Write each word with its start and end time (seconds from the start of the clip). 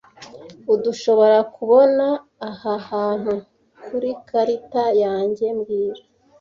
Urdushoborakubona 0.71 2.07
aha 2.49 2.73
hantu 2.89 3.33
kurikarita 3.85 4.83
yanjye 5.03 5.45
mbwira 5.57 6.01